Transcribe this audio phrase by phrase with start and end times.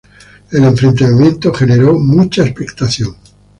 [0.51, 3.15] El enfrentamiento generó mucha expectación.